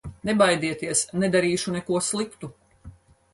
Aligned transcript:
Nebaidieties, 0.27 1.03
nedarīšu 1.25 1.75
neko 1.77 2.01
sliktu! 2.09 2.51